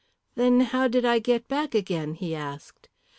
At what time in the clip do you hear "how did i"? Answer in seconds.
0.61-1.19